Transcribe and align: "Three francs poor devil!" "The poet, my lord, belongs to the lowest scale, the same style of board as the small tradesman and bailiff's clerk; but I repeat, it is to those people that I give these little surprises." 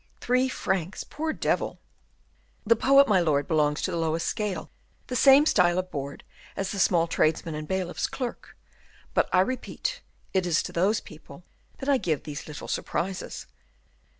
"Three 0.19 0.49
francs 0.49 1.03
poor 1.03 1.31
devil!" 1.31 1.77
"The 2.65 2.75
poet, 2.75 3.07
my 3.07 3.19
lord, 3.19 3.47
belongs 3.47 3.83
to 3.83 3.91
the 3.91 3.97
lowest 3.97 4.25
scale, 4.25 4.71
the 5.05 5.15
same 5.15 5.45
style 5.45 5.77
of 5.77 5.91
board 5.91 6.23
as 6.57 6.71
the 6.71 6.79
small 6.79 7.05
tradesman 7.05 7.53
and 7.53 7.67
bailiff's 7.67 8.07
clerk; 8.07 8.57
but 9.13 9.29
I 9.31 9.41
repeat, 9.41 10.01
it 10.33 10.47
is 10.47 10.63
to 10.63 10.71
those 10.71 11.01
people 11.01 11.43
that 11.77 11.87
I 11.87 11.97
give 11.99 12.23
these 12.23 12.47
little 12.47 12.67
surprises." 12.67 13.45